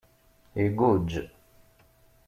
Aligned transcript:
Iguǧǧ. 0.63 1.11